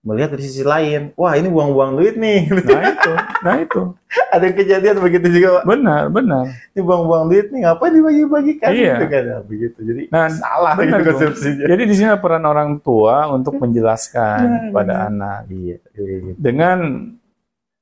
melihat 0.00 0.32
dari 0.32 0.42
sisi 0.42 0.60
lain, 0.60 1.12
wah 1.12 1.36
ini 1.36 1.48
buang-buang 1.48 1.92
duit 1.94 2.16
nih. 2.16 2.48
Nah 2.68 2.82
itu, 2.86 3.12
nah 3.40 3.54
itu, 3.56 3.80
Ada 4.28 4.46
kejadian 4.50 4.96
begitu 4.98 5.26
juga, 5.30 5.60
Pak. 5.60 5.64
benar, 5.66 6.02
benar. 6.08 6.44
Ini 6.72 6.80
buang-buang 6.80 7.28
duit 7.28 7.46
nih, 7.48 7.60
ngapain 7.62 7.92
dibagi-bagikan? 7.92 8.70
Iya. 8.72 8.94
Gitu 8.96 9.06
kan, 9.06 9.22
Nah, 9.24 9.40
begitu. 9.42 9.78
Jadi 9.80 10.02
Nah, 10.08 10.26
salah 10.28 10.72
benar, 10.74 11.00
gitu 11.00 11.08
konsepsinya. 11.12 11.64
Jadi 11.68 11.82
di 11.84 11.94
sini 11.94 12.08
peran 12.16 12.44
orang 12.44 12.70
tua 12.80 13.28
untuk 13.28 13.56
menjelaskan 13.62 14.72
pada 14.72 15.08
anak 15.08 15.48
Iya, 15.48 15.76
iya, 15.94 16.16
iya. 16.18 16.32
dengan 16.36 16.78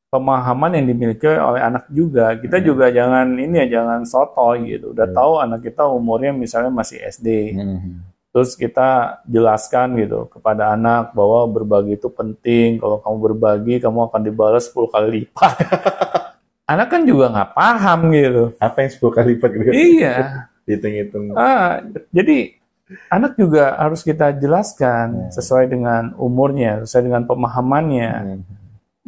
pemahaman 0.09 0.73
yang 0.73 0.87
dimiliki 0.89 1.29
oleh 1.29 1.61
anak 1.61 1.85
juga. 1.89 2.33
Kita 2.35 2.59
juga 2.59 2.89
jangan 2.89 3.37
ini 3.37 3.65
ya 3.65 3.81
jangan 3.81 4.09
sotoy 4.09 4.77
gitu. 4.77 4.97
Udah 4.97 5.05
Hmm. 5.09 5.17
tahu 5.17 5.33
anak 5.39 5.61
kita 5.63 5.85
umurnya 5.85 6.33
misalnya 6.33 6.73
masih 6.73 6.97
SD. 7.05 7.29
Mhm. 7.55 7.93
Terus 8.29 8.57
kita 8.57 9.21
jelaskan 9.25 9.97
gitu 9.97 10.29
kepada 10.29 10.73
anak 10.73 11.13
bahwa 11.13 11.49
berbagi 11.49 11.97
itu 11.97 12.09
penting. 12.09 12.77
Kalau 12.77 13.01
kamu 13.01 13.17
berbagi, 13.33 13.75
kamu 13.81 14.09
akan 14.09 14.21
dibalas 14.21 14.69
10 14.69 14.89
kali 14.89 15.09
lipat. 15.25 15.53
anak 16.73 16.89
kan 16.89 17.03
juga 17.05 17.29
nggak 17.29 17.51
paham 17.53 18.01
gitu. 18.13 18.43
Apa 18.61 18.77
yang 18.85 18.91
10 18.93 19.13
kali 19.13 19.29
lipat 19.37 19.51
gitu? 19.53 19.71
Iya. 19.73 20.15
Hitung-hitung. 20.69 21.33
Ah, 21.33 21.81
jadi 22.13 22.53
anak 23.09 23.37
juga 23.37 23.77
harus 23.77 24.01
kita 24.01 24.33
jelaskan 24.37 25.29
Hmm. 25.29 25.33
sesuai 25.33 25.69
dengan 25.69 26.13
umurnya, 26.17 26.85
sesuai 26.85 27.05
dengan 27.13 27.23
pemahamannya. 27.25 28.11
Mhm. 28.25 28.57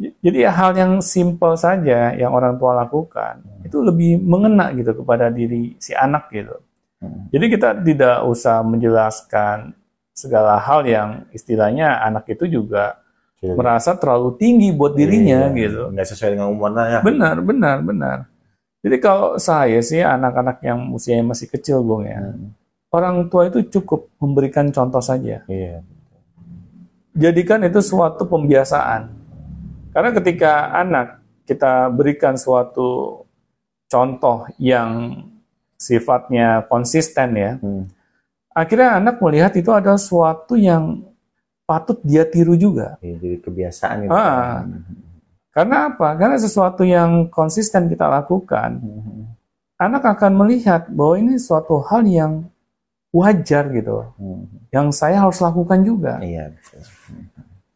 Jadi 0.01 0.39
hal 0.47 0.71
yang 0.73 0.97
simpel 1.03 1.53
saja 1.53 2.15
yang 2.17 2.33
orang 2.33 2.57
tua 2.57 2.73
lakukan 2.81 3.43
itu 3.61 3.77
lebih 3.83 4.17
mengena 4.17 4.73
gitu 4.73 4.97
kepada 5.03 5.29
diri 5.29 5.77
si 5.77 5.93
anak 5.93 6.31
gitu. 6.33 6.57
Mhm. 7.01 7.29
Jadi 7.29 7.45
kita 7.51 7.69
tidak 7.85 8.17
usah 8.25 8.65
menjelaskan 8.65 9.77
segala 10.11 10.57
hal 10.57 10.85
yang 10.85 11.09
istilahnya 11.29 12.01
anak 12.01 12.29
itu 12.33 12.49
juga 12.49 12.97
Iya. 13.41 13.57
merasa 13.57 13.97
terlalu 13.97 14.37
tinggi 14.37 14.69
buat 14.69 14.93
dirinya 14.93 15.49
Iya, 15.49 15.57
gitu. 15.65 15.81
Nggak 15.89 16.07
sesuai 16.13 16.31
dengan 16.37 16.53
umurnya 16.53 16.85
ya. 16.93 16.99
Benar, 17.01 17.35
benar, 17.41 17.77
benar. 17.81 18.17
Jadi 18.85 18.97
kalau 19.01 19.41
saya 19.41 19.81
sih 19.81 20.01
anak-anak 20.01 20.61
yang 20.61 20.93
usianya 20.93 21.25
masih 21.25 21.49
kecil, 21.49 21.81
Bung 21.81 22.05
ya, 22.05 22.21
Mhm. 22.21 22.53
orang 22.93 23.25
tua 23.33 23.49
itu 23.49 23.65
cukup 23.65 24.13
memberikan 24.21 24.69
contoh 24.69 25.01
saja. 25.01 25.41
Iya. 25.49 25.81
Jadikan 27.17 27.65
itu 27.65 27.81
suatu 27.81 28.23
pembiasaan. 28.29 29.20
Karena 29.91 30.09
ketika 30.15 30.71
anak 30.71 31.19
kita 31.43 31.91
berikan 31.91 32.39
suatu 32.39 33.21
contoh 33.91 34.47
yang 34.55 35.19
sifatnya 35.75 36.63
konsisten 36.71 37.29
ya, 37.35 37.51
Hmm. 37.59 37.91
akhirnya 38.55 39.03
anak 39.03 39.19
melihat 39.19 39.51
itu 39.59 39.67
adalah 39.75 39.99
suatu 39.99 40.55
yang 40.55 41.03
patut 41.67 41.99
dia 42.03 42.23
tiru 42.23 42.55
juga. 42.55 42.95
Iya, 43.03 43.15
jadi 43.19 43.37
kebiasaan 43.43 43.95
gitu. 44.07 44.11
Ah. 44.11 44.63
Karena 45.51 45.91
apa? 45.91 46.15
Karena 46.15 46.39
sesuatu 46.39 46.87
yang 46.87 47.27
konsisten 47.27 47.91
kita 47.91 48.07
lakukan, 48.07 48.79
Mhm. 48.79 49.19
anak 49.75 50.03
akan 50.15 50.31
melihat 50.39 50.87
bahwa 50.87 51.19
ini 51.19 51.35
suatu 51.35 51.83
hal 51.83 52.07
yang 52.07 52.47
wajar 53.11 53.67
gitu, 53.75 54.07
Mhm. 54.15 54.71
yang 54.71 54.87
saya 54.95 55.19
harus 55.19 55.43
lakukan 55.43 55.83
juga. 55.83 56.23
Iya. 56.23 56.55
betul. 56.55 56.79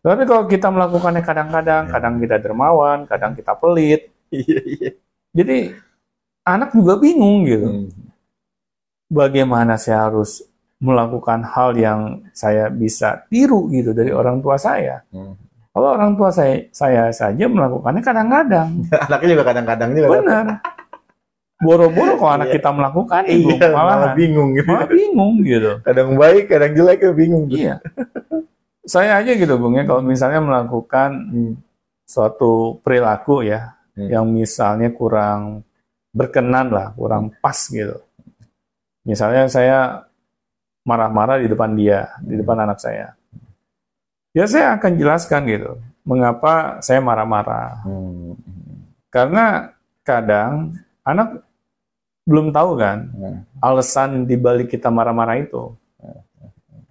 Tapi 0.06 0.22
kalau 0.30 0.46
kita 0.46 0.70
melakukannya 0.70 1.26
kadang-kadang, 1.26 1.90
kadang 1.90 2.22
kita 2.22 2.38
dermawan, 2.38 3.10
kadang 3.10 3.34
kita 3.34 3.58
pelit, 3.58 4.14
Iya, 4.30 4.62
iya. 4.62 4.92
jadi 5.34 5.74
anak 6.46 6.78
juga 6.78 7.02
bingung 7.02 7.42
gitu. 7.42 7.66
Mhm. 7.66 7.90
Bagaimana 9.10 9.82
saya 9.82 10.06
harus 10.10 10.46
melakukan 10.78 11.42
hal 11.42 11.74
yang 11.74 12.02
saya 12.38 12.70
bisa 12.70 13.26
tiru 13.34 13.66
gitu 13.74 13.98
dari 13.98 14.14
orang 14.14 14.46
tua 14.46 14.62
saya. 14.62 15.02
Mhm. 15.10 15.34
Kalau 15.74 15.90
orang 15.92 16.14
tua 16.14 16.30
saya, 16.30 16.70
saya 16.70 17.10
saja 17.10 17.46
melakukannya 17.50 18.02
kadang-kadang. 18.06 18.70
Anaknya 19.10 19.28
juga 19.34 19.44
kadang-kadang 19.50 19.90
juga. 19.92 20.08
Benar. 20.22 20.46
Boro-boro 21.66 22.14
kalau 22.20 22.34
anak 22.36 22.48
Iya. 22.52 22.56
kita 22.62 22.70
melakukan 22.70 23.22
Iya, 23.26 23.36
itu 23.58 23.66
malah 23.74 23.96
malah, 23.98 24.14
bingung 24.14 24.50
gitu. 24.54 24.70
malah 24.70 24.86
bingung 24.86 25.34
gitu. 25.42 25.72
Kadang 25.82 26.10
baik, 26.14 26.44
kadang 26.46 26.72
jelek, 26.78 27.02
bingung. 27.18 27.50
Iya. 27.50 27.82
Saya 28.86 29.18
aja 29.18 29.34
gitu 29.34 29.58
Bung 29.58 29.75
ya 29.75 29.84
kalau 29.84 30.06
misalnya 30.06 30.39
melakukan 30.42 31.10
Hmm. 31.34 31.54
suatu 32.06 32.77
perilaku 32.86 33.42
ya 33.42 33.74
Hmm. 33.98 34.10
yang 34.13 34.25
misalnya 34.30 34.94
kurang 34.94 35.65
berkenan 36.13 36.70
lah, 36.70 36.94
kurang 36.94 37.34
pas 37.42 37.58
gitu. 37.68 37.98
Misalnya 39.04 39.50
saya 39.50 40.06
marah-marah 40.86 41.42
di 41.42 41.50
depan 41.50 41.74
dia, 41.74 42.13
di 42.22 42.38
depan 42.38 42.62
anak 42.62 42.77
saya. 42.77 43.18
Ya 44.38 44.46
saya 44.46 44.77
akan 44.77 44.92
jelaskan 45.01 45.42
gitu, 45.50 45.82
mengapa 46.06 46.77
saya 46.86 47.01
marah-marah. 47.01 47.82
Hmm. 47.88 48.38
Karena 49.10 49.74
kadang 50.06 50.75
anak 51.01 51.42
belum 52.27 52.54
tahu 52.54 52.77
kan 52.77 53.10
Hmm. 53.15 53.38
alasan 53.63 54.30
dibalik 54.30 54.70
kita 54.70 54.94
marah-marah 54.94 55.42
itu. 55.42 55.74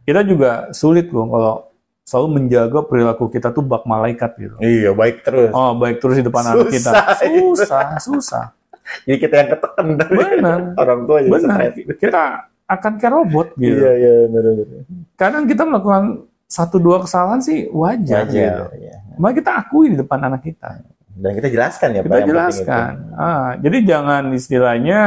Kita 0.05 0.21
juga 0.21 0.69
sulit 0.75 1.09
Bung 1.09 1.31
kalau 1.33 1.71
selalu 2.05 2.29
menjaga 2.39 2.85
perilaku 2.85 3.33
kita 3.33 3.49
tuh 3.51 3.65
bak 3.65 3.89
malaikat 3.89 4.37
gitu. 4.37 4.57
Iya, 4.61 4.93
baik 4.93 5.25
terus. 5.25 5.51
Oh, 5.51 5.73
baik 5.75 5.99
terus 5.99 6.21
di 6.21 6.25
depan 6.25 6.45
anak 6.45 6.69
kita. 6.69 6.91
Susah 6.93 7.19
itu. 7.25 7.45
Susah, 7.57 7.85
susah. 7.99 8.45
Jadi 9.09 9.17
kita 9.17 9.35
yang 9.41 9.49
ketekan 9.57 9.87
dari 9.97 10.15
Benar. 10.15 10.59
orang 10.85 11.01
tua 11.09 11.19
jadi 11.25 11.33
Benar. 11.33 11.57
stres. 11.57 11.75
Kita 11.97 12.23
akan 12.65 12.93
kayak 13.01 13.13
robot 13.13 13.49
gitu. 13.57 13.81
Iya, 13.81 13.93
iya, 13.97 14.13
benar 14.29 14.53
benar. 14.53 14.81
Kadang 15.17 15.45
kita 15.49 15.63
melakukan 15.65 16.05
satu 16.45 16.77
dua 16.77 17.01
kesalahan 17.01 17.41
sih 17.41 17.73
wajar, 17.73 18.29
gitu. 18.29 18.45
Wajar, 18.45 18.77
iya. 18.77 18.97
Maka 19.17 19.33
kita 19.41 19.51
akui 19.57 19.87
di 19.89 19.97
depan 19.97 20.21
anak 20.21 20.45
kita. 20.45 20.85
Dan 21.15 21.31
kita 21.33 21.49
jelaskan 21.49 21.89
ya, 21.95 22.01
Pak, 22.03 22.09
Kita 22.11 22.21
jelaskan. 22.27 22.91
Ah, 23.15 23.55
jadi 23.57 23.79
jangan 23.87 24.29
istilahnya 24.35 25.01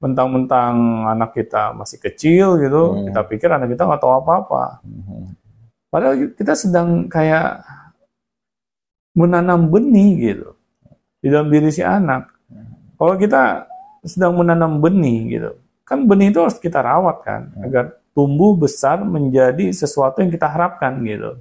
mentang-mentang 0.00 0.74
anak 1.06 1.30
kita 1.32 1.72
masih 1.72 2.02
kecil 2.02 2.58
gitu, 2.58 2.82
Hmm. 2.92 3.04
kita 3.08 3.20
pikir 3.24 3.48
anak 3.48 3.70
kita 3.70 3.86
nggak 3.86 4.00
tahu 4.02 4.12
apa-apa. 4.18 4.82
Mhm. 4.82 5.43
Padahal 5.94 6.34
kita 6.34 6.58
sedang 6.58 7.06
kayak 7.06 7.62
menanam 9.14 9.70
benih 9.70 10.34
gitu 10.34 10.58
di 11.22 11.30
dalam 11.30 11.54
diri 11.54 11.70
si 11.70 11.86
anak. 11.86 12.34
Kalau 12.98 13.14
kita 13.14 13.70
sedang 14.02 14.34
menanam 14.34 14.82
benih 14.82 15.38
gitu, 15.38 15.50
kan 15.86 16.02
benih 16.02 16.34
itu 16.34 16.42
harus 16.42 16.58
kita 16.58 16.82
rawat 16.82 17.22
kan, 17.22 17.46
agar 17.62 17.94
tumbuh 18.10 18.58
besar 18.58 19.06
menjadi 19.06 19.70
sesuatu 19.70 20.18
yang 20.18 20.34
kita 20.34 20.50
harapkan 20.50 20.98
gitu. 21.06 21.38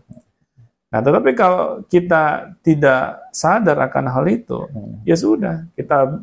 Nah, 0.93 1.01
tetapi 1.01 1.33
kalau 1.33 1.81
kita 1.89 2.53
tidak 2.61 3.25
sadar 3.33 3.89
akan 3.89 4.05
hal 4.13 4.25
itu, 4.29 4.69
Hmm. 4.69 5.01
ya 5.01 5.17
sudah, 5.17 5.65
kita 5.73 6.21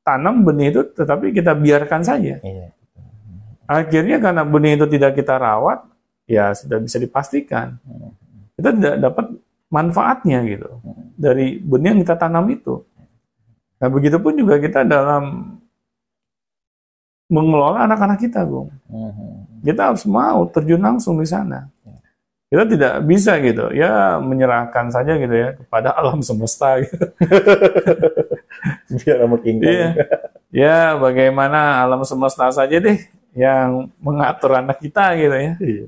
tanam 0.00 0.40
benih 0.40 0.72
itu, 0.72 0.80
tetapi 0.96 1.36
kita 1.36 1.52
biarkan 1.52 2.00
saja. 2.00 2.40
Iya. 2.40 2.72
Akhirnya 3.68 4.16
karena 4.16 4.48
benih 4.48 4.80
itu 4.80 4.88
tidak 4.88 5.12
kita 5.20 5.36
rawat, 5.36 5.84
ya 6.28 6.52
sudah 6.52 6.78
bisa 6.78 7.00
dipastikan 7.00 7.80
kita 8.58 8.70
tidak 8.74 8.96
dapat 9.00 9.26
manfaatnya 9.68 10.44
gitu 10.48 10.70
dari 11.14 11.60
benih 11.60 11.94
yang 11.94 12.00
kita 12.02 12.16
tanam 12.18 12.46
itu. 12.50 12.82
Nah 13.78 13.88
begitupun 13.90 14.34
juga 14.34 14.58
kita 14.58 14.82
dalam 14.82 15.54
mengelola 17.28 17.84
anak-anak 17.84 18.18
kita. 18.18 18.42
Mhm. 18.42 19.62
Kita 19.62 19.92
harus 19.92 20.02
mau 20.08 20.48
terjun 20.48 20.80
langsung 20.80 21.20
di 21.20 21.28
sana. 21.28 21.68
Kita 22.48 22.64
tidak 22.64 23.04
bisa 23.04 23.36
gitu, 23.44 23.68
ya 23.76 24.16
menyerahkan 24.24 24.88
saja 24.88 25.20
gitu 25.20 25.36
ya 25.36 25.52
kepada 25.52 25.92
alam 25.92 26.24
semesta. 26.24 26.80
Gitu. 26.80 26.96
Biar 29.04 29.20
Kong. 29.28 29.60
Iya. 29.60 29.88
Ya 30.48 30.78
bagaimana 30.96 31.84
alam 31.84 32.08
semesta 32.08 32.48
saja 32.48 32.80
deh 32.80 32.96
yang 33.36 33.92
mengatur 34.00 34.56
anak 34.56 34.80
kita 34.80 35.12
gitu 35.20 35.36
ya. 35.36 35.52
Iya. 35.60 35.86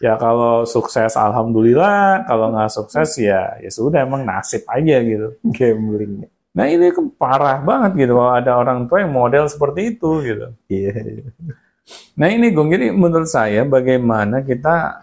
Ya 0.00 0.16
kalau 0.16 0.64
sukses 0.64 1.12
alhamdulillah, 1.12 2.24
kalau 2.24 2.56
nggak 2.56 2.72
sukses 2.72 3.20
ya 3.20 3.60
ya 3.60 3.70
sudah 3.70 4.08
emang 4.08 4.24
nasib 4.24 4.64
aja 4.64 4.96
gitu. 5.04 5.36
Gambling. 5.56 6.24
Nah 6.56 6.66
ini 6.66 6.90
parah 7.14 7.62
banget 7.62 8.08
gitu 8.08 8.18
kalau 8.18 8.32
ada 8.34 8.52
orang 8.58 8.88
tua 8.88 9.04
yang 9.04 9.12
model 9.12 9.44
seperti 9.46 9.94
itu 9.96 10.10
gitu. 10.24 10.46
Iya. 10.66 10.92
iya. 10.98 11.28
Nah 12.18 12.28
ini 12.30 12.50
Gung, 12.54 12.70
jadi 12.70 12.90
menurut 12.94 13.28
saya 13.28 13.62
bagaimana 13.66 14.42
kita 14.42 14.98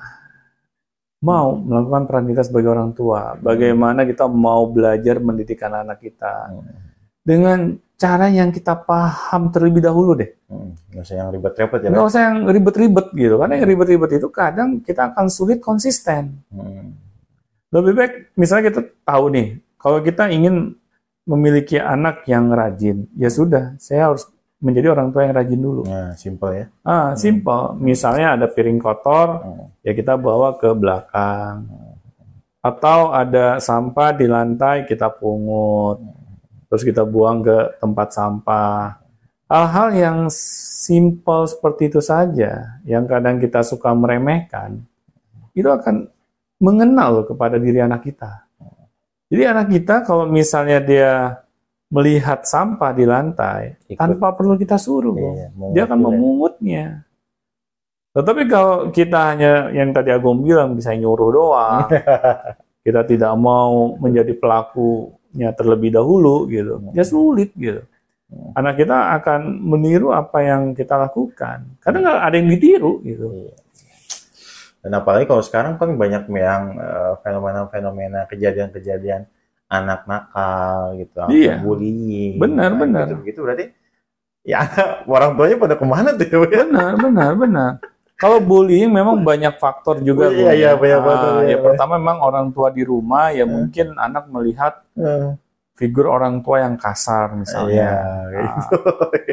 mau 1.23 1.57
melakukan 1.57 2.03
peran 2.05 2.25
kita 2.29 2.41
sebagai 2.45 2.69
orang 2.73 2.91
tua, 2.93 3.35
bagaimana 3.41 4.05
kita 4.05 4.29
mau 4.29 4.69
belajar 4.69 5.17
mendidik 5.17 5.59
anak 5.65 5.97
kita 5.97 6.53
dengan 7.25 7.75
cara 7.97 8.29
yang 8.29 8.53
kita 8.53 8.77
paham 8.77 9.49
terlebih 9.49 9.81
dahulu 9.81 10.13
deh. 10.13 10.29
Hmm. 10.45 10.77
Nggak 10.93 11.03
usah 11.03 11.15
yang 11.17 11.29
ribet-ribet 11.33 11.79
ya. 11.81 11.89
Nggak 11.89 12.05
usah 12.07 12.21
yang 12.21 12.37
ribet-ribet 12.45 13.07
gitu, 13.17 13.35
karena 13.41 13.53
yang 13.57 13.67
ribet-ribet 13.73 14.11
itu 14.21 14.27
kadang 14.29 14.69
kita 14.85 15.11
akan 15.11 15.25
sulit 15.33 15.59
konsisten. 15.59 16.37
Hmm. 16.53 16.93
Lebih 17.73 17.93
baik 17.97 18.13
misalnya 18.37 18.69
kita 18.71 18.81
tahu 19.01 19.33
nih, 19.33 19.47
kalau 19.81 19.99
kita 19.99 20.29
ingin 20.29 20.77
memiliki 21.27 21.75
anak 21.81 22.23
yang 22.29 22.47
rajin, 22.53 23.09
ya 23.19 23.27
sudah, 23.27 23.75
saya 23.81 24.13
harus 24.13 24.29
menjadi 24.63 24.95
orang 24.95 25.11
tua 25.11 25.27
yang 25.27 25.35
rajin 25.35 25.59
dulu. 25.59 25.83
Nah, 25.85 26.15
simple 26.17 26.49
ya. 26.53 26.65
Ah, 26.81 27.13
simple. 27.13 27.77
Misalnya 27.81 28.39
ada 28.39 28.47
piring 28.47 28.79
kotor, 28.79 29.27
Hmm. 29.41 29.65
ya 29.83 29.91
kita 29.91 30.15
bawa 30.15 30.55
ke 30.55 30.69
belakang. 30.71 31.65
Atau 32.61 33.13
ada 33.13 33.61
sampah 33.61 34.15
di 34.17 34.25
lantai, 34.25 34.85
kita 34.89 35.13
pungut. 35.13 36.16
Terus 36.67 36.83
kita 36.83 37.07
buang 37.07 37.43
ke 37.43 37.79
tempat 37.79 38.11
sampah. 38.11 38.99
Hal-hal 39.47 39.87
yang 39.95 40.17
simple 40.31 41.47
seperti 41.47 41.87
itu 41.87 42.03
saja, 42.03 42.79
yang 42.83 43.07
kadang 43.07 43.39
kita 43.39 43.63
suka 43.63 43.95
meremehkan, 43.95 44.83
itu 45.55 45.67
akan 45.71 46.11
mengenal 46.59 47.23
kepada 47.23 47.55
diri 47.55 47.79
anak 47.79 48.03
kita. 48.03 48.47
Jadi 49.27 49.43
anak 49.43 49.67
kita 49.71 50.03
kalau 50.03 50.27
misalnya 50.27 50.79
dia 50.83 51.11
melihat 51.87 52.43
sampah 52.43 52.91
di 52.91 53.07
lantai, 53.07 53.79
Ikut. 53.87 53.99
tanpa 53.99 54.35
perlu 54.35 54.59
kita 54.59 54.75
suruh, 54.75 55.15
Bung. 55.15 55.35
Iya, 55.35 55.47
dia 55.71 55.83
akan 55.87 55.99
memungutnya. 56.03 57.07
Tetapi 58.11 58.43
kalau 58.49 58.91
kita 58.91 59.19
hanya 59.35 59.71
yang 59.71 59.95
tadi 59.95 60.09
Agung 60.11 60.43
bilang 60.43 60.75
bisa 60.75 60.91
nyuruh 60.91 61.29
doang, 61.31 61.87
kita 62.87 63.03
tidak 63.07 63.33
mau 63.39 63.95
menjadi 63.99 64.31
pelakunya 65.37 65.53
terlebih 65.53 65.89
dahulu 65.93 66.49
gitu, 66.49 66.81
ya 66.97 67.05
sulit 67.05 67.53
gitu. 67.53 67.85
Anak 68.57 68.75
kita 68.75 69.15
akan 69.21 69.63
meniru 69.63 70.11
apa 70.11 70.43
yang 70.43 70.73
kita 70.75 70.97
lakukan, 70.99 71.77
karena 71.79 71.97
nggak 72.03 72.19
ada 72.27 72.35
yang 72.35 72.49
ditiru 72.51 72.93
gitu. 73.05 73.25
Iya. 73.31 73.55
Dan 74.83 74.91
apalagi 74.99 75.25
kalau 75.29 75.43
sekarang 75.45 75.79
kan 75.79 75.95
banyak 75.95 76.27
yang 76.33 76.75
eh, 76.75 77.13
fenomena-fenomena 77.23 78.27
kejadian-kejadian 78.27 79.29
anak 79.71 80.03
nakal 80.09 80.95
gitu, 80.99 81.23
Iya. 81.31 81.63
bullying, 81.63 82.35
Benar, 82.41 82.75
nah, 82.75 82.79
benar. 82.81 83.05
Gitu, 83.23 83.39
berarti 83.39 83.71
ya 84.43 84.59
orang 85.07 85.37
tuanya 85.39 85.55
pada 85.59 85.75
ke 85.79 85.85
mana 85.87 86.09
tuh 86.17 86.27
ya? 86.27 86.65
Benar, 86.67 86.91
benar, 86.99 87.31
benar. 87.37 87.71
Kalau 88.17 88.41
bullying 88.41 88.89
memang 88.89 89.21
banyak 89.21 89.61
faktor 89.61 90.01
juga. 90.01 90.33
Iya, 90.33 90.51
iya, 90.51 90.71
banyak 90.73 90.99
Ah, 90.99 91.05
faktor, 91.05 91.31
ya 91.39 91.47
iya. 91.47 91.57
pertama 91.61 92.01
memang 92.01 92.17
orang 92.17 92.49
tua 92.49 92.73
di 92.73 92.81
rumah 92.81 93.29
ya 93.29 93.45
mungkin 93.45 93.93
anak 93.93 94.25
melihat 94.27 94.81
Eh, 94.97 95.37
figur 95.77 96.09
orang 96.09 96.41
tua 96.41 96.65
yang 96.65 96.73
kasar 96.75 97.37
misalnya. 97.37 97.77
Iya, 97.77 97.93
Ah, 97.93 98.25
gitu. 98.33 98.73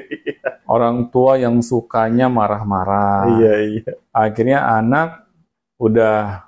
orang 0.75 1.09
tua 1.09 1.41
yang 1.41 1.65
sukanya 1.65 2.29
marah-marah. 2.29 3.41
iya, 3.41 3.53
iya. 3.65 3.91
Akhirnya 4.13 4.61
anak 4.69 5.25
udah 5.81 6.45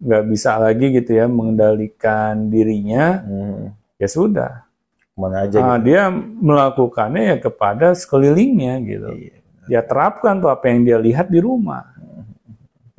nggak 0.00 0.24
bisa 0.28 0.60
lagi 0.60 0.92
gitu 0.92 1.12
ya 1.12 1.32
mengendalikan 1.32 2.48
dirinya. 2.48 3.24
Hmm, 3.24 3.72
Ya 3.96 4.08
sudah, 4.08 4.64
ke 4.96 5.16
mana 5.16 5.44
aja 5.44 5.56
Ah, 5.60 5.76
gitu. 5.76 5.92
dia 5.92 6.08
melakukannya 6.12 7.22
ya 7.24 7.36
kepada 7.36 7.92
sekelilingnya 7.92 8.80
gitu. 8.80 9.08
Iya. 9.12 9.39
Dia 9.68 9.84
terapkan 9.84 10.40
tuh 10.40 10.48
apa 10.48 10.70
yang 10.70 10.86
dia 10.86 10.98
lihat 11.00 11.28
di 11.28 11.40
rumah. 11.42 11.84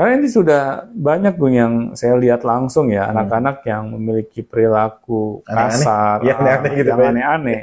Karena 0.02 0.18
ini 0.18 0.34
sudah 0.34 0.90
banyak 0.90 1.38
gue 1.38 1.52
yang 1.54 1.74
saya 1.94 2.18
lihat 2.18 2.42
langsung 2.42 2.90
ya 2.90 3.14
anak-anak 3.14 3.62
yang 3.70 3.94
memiliki 3.94 4.42
perilaku 4.42 5.46
Hmm. 5.46 5.70
Kasar, 5.70 6.26
Iya, 6.26 6.42
aneh-aneh 6.42 6.70
ah, 6.70 6.78
gitu, 6.78 6.90
yang 6.90 7.02
aneh-aneh. 7.14 7.62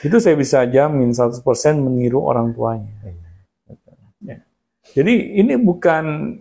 Itu 0.00 0.16
saya 0.18 0.34
bisa 0.34 0.64
jamin 0.66 1.12
100% 1.14 1.44
meniru 1.78 2.24
orang 2.24 2.50
tuanya. 2.56 2.90
Ya. 4.24 4.42
Jadi 4.96 5.38
ini 5.38 5.54
bukan 5.60 6.34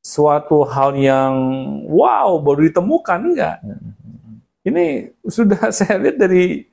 suatu 0.00 0.64
hal 0.64 0.96
yang 0.96 1.34
wow 1.84 2.40
baru 2.40 2.72
ditemukan 2.72 3.18
enggak. 3.20 3.58
Ini 4.64 5.12
sudah 5.28 5.68
saya 5.76 6.00
lihat 6.00 6.16
dari 6.16 6.64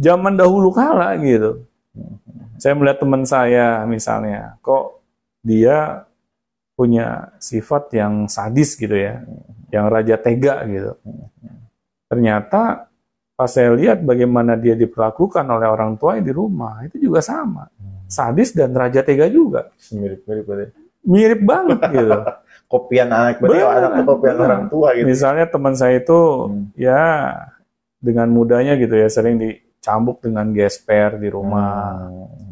zaman 0.00 0.38
dahulu 0.38 0.72
kala 0.72 1.18
gitu. 1.20 1.67
Saya 2.58 2.74
melihat 2.74 2.98
teman 2.98 3.22
saya 3.22 3.86
misalnya, 3.86 4.58
kok 4.60 5.00
dia 5.40 6.04
punya 6.74 7.34
sifat 7.38 7.90
yang 7.94 8.26
sadis 8.26 8.74
gitu 8.74 8.94
ya, 8.94 9.22
yang 9.70 9.86
raja 9.86 10.18
tega 10.18 10.62
gitu. 10.66 10.92
Ternyata 12.08 12.86
pas 13.34 13.50
saya 13.50 13.70
lihat 13.74 14.02
bagaimana 14.02 14.58
dia 14.58 14.74
diperlakukan 14.74 15.46
oleh 15.46 15.68
orang 15.70 15.94
tuanya 15.94 16.22
di 16.26 16.32
rumah, 16.34 16.82
itu 16.82 16.98
juga 16.98 17.22
sama. 17.22 17.70
Sadis 18.08 18.56
dan 18.56 18.72
raja 18.72 19.04
tega 19.04 19.28
juga. 19.28 19.70
Mirip-mirip 19.92 20.44
berarti. 20.44 20.72
Mirip 21.04 21.40
banget 21.44 21.78
gitu. 21.92 22.10
Kopian 22.68 23.08
anak 23.08 23.40
berarti 23.40 23.64
anak 23.64 24.04
kopian 24.04 24.34
benar. 24.36 24.44
orang 24.44 24.64
tua 24.68 24.92
gitu. 24.92 25.08
Misalnya 25.08 25.48
teman 25.48 25.72
saya 25.72 26.04
itu 26.04 26.20
Hmm. 26.52 26.68
ya 26.76 27.32
dengan 27.96 28.28
mudahnya 28.28 28.76
gitu 28.76 28.92
ya 28.92 29.08
sering 29.08 29.40
dicambuk 29.40 30.20
dengan 30.20 30.52
gesper 30.52 31.16
di 31.16 31.32
rumah. 31.32 31.96
Hmm. 32.12 32.47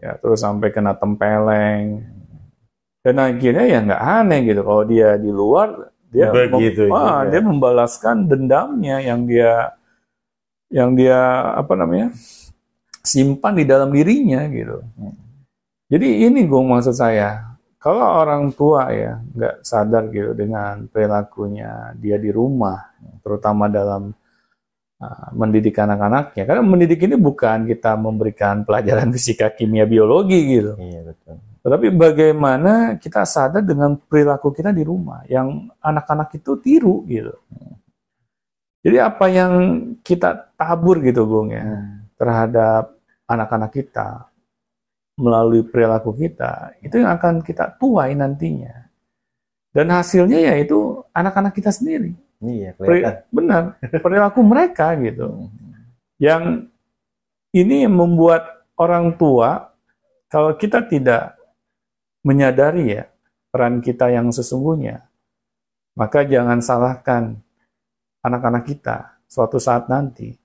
Ya 0.00 0.16
terus 0.18 0.40
sampai 0.40 0.72
kena 0.72 0.96
tempeleng. 0.96 2.04
Dan 3.00 3.16
akhirnya 3.16 3.64
ya 3.64 3.78
nggak 3.80 4.02
aneh 4.02 4.40
gitu. 4.44 4.60
Kalau 4.64 4.84
dia 4.84 5.16
di 5.16 5.30
luar 5.32 5.92
dia 6.10 6.28
Begitu 6.34 6.90
ah, 6.90 7.22
juga. 7.22 7.30
dia 7.30 7.40
membalaskan 7.40 8.26
dendamnya 8.26 8.98
yang 8.98 9.30
dia 9.30 9.72
yang 10.70 10.98
dia 10.98 11.18
apa 11.54 11.78
namanya 11.78 12.10
simpan 13.06 13.54
di 13.54 13.64
dalam 13.64 13.94
dirinya 13.94 14.42
gitu. 14.50 14.82
Jadi 15.90 16.26
ini 16.26 16.46
gue 16.46 16.60
maksud 16.62 16.94
saya 16.94 17.50
kalau 17.80 18.04
orang 18.04 18.52
tua 18.52 18.92
ya 18.92 19.16
nggak 19.32 19.64
sadar 19.64 20.12
gitu 20.12 20.36
dengan 20.36 20.84
perilakunya 20.92 21.96
dia 21.96 22.20
di 22.20 22.28
rumah, 22.28 22.92
terutama 23.24 23.72
dalam 23.72 24.12
uh, 25.00 25.28
mendidik 25.32 25.74
anak-anaknya. 25.80 26.44
Karena 26.44 26.62
mendidik 26.62 27.00
ini 27.02 27.16
bukan 27.16 27.64
kita 27.66 27.96
memberikan 27.96 28.62
pelajaran 28.62 29.08
fisika, 29.16 29.50
kimia, 29.50 29.88
biologi 29.88 30.38
gitu. 30.60 30.76
Iya 30.76 31.00
betul. 31.10 31.34
Tetapi 31.60 31.86
bagaimana 31.92 32.96
kita 32.96 33.24
sadar 33.28 33.60
dengan 33.60 33.92
perilaku 33.96 34.48
kita 34.48 34.72
di 34.72 34.80
rumah 34.80 35.24
yang 35.28 35.68
anak-anak 35.84 36.32
itu 36.40 36.56
tiru 36.56 37.04
gitu. 37.04 37.36
Jadi 38.80 38.96
apa 38.96 39.28
yang 39.28 39.52
kita 40.00 40.56
tabur 40.56 41.04
gitu 41.04 41.28
Bung 41.28 41.52
ya 41.52 41.60
Hmm. 41.60 42.08
terhadap 42.16 42.96
anak-anak 43.28 43.76
kita 43.76 44.24
melalui 45.20 45.60
perilaku 45.68 46.16
kita 46.16 46.72
itu 46.80 46.96
yang 46.96 47.12
akan 47.12 47.44
kita 47.44 47.76
tuai 47.76 48.16
nantinya. 48.16 48.88
Dan 49.70 49.92
hasilnya 49.92 50.40
yaitu 50.40 51.04
anak-anak 51.12 51.52
kita 51.52 51.68
sendiri. 51.68 52.16
Iya 52.40 52.72
kelihatan. 52.72 53.28
benar, 53.28 53.62
perilaku 53.84 54.40
mereka 54.40 54.96
gitu. 54.96 55.52
Yang 56.16 56.72
ini 57.52 57.84
membuat 57.84 58.64
orang 58.80 59.12
tua 59.20 59.76
kalau 60.32 60.56
kita 60.56 60.88
tidak 60.88 61.36
menyadari 62.24 62.96
ya 62.96 63.04
peran 63.52 63.84
kita 63.84 64.08
yang 64.08 64.32
sesungguhnya, 64.32 65.04
maka 65.98 66.24
jangan 66.24 66.64
salahkan 66.64 67.36
anak-anak 68.24 68.64
kita 68.64 69.20
suatu 69.28 69.60
saat 69.60 69.92
nanti 69.92 70.36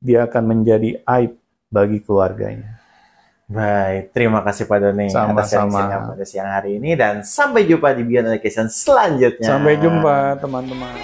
dia 0.00 0.28
akan 0.28 0.44
menjadi 0.44 1.00
aib 1.04 1.36
bagi 1.72 2.02
keluarganya. 2.04 2.79
Baik, 3.50 4.14
terima 4.14 4.46
kasih 4.46 4.62
Pak 4.70 4.78
Doni 4.78 5.10
atas 5.10 5.18
Sama-sama. 5.18 5.50
sharing-sharingnya 5.50 5.98
pada 6.06 6.22
siang 6.22 6.50
hari 6.54 6.70
ini 6.78 6.94
dan 6.94 7.26
sampai 7.26 7.66
jumpa 7.66 7.98
di 7.98 8.06
Beyond 8.06 8.30
Education 8.30 8.70
selanjutnya. 8.70 9.58
Sampai 9.58 9.74
jumpa 9.74 10.38
teman-teman. 10.38 10.94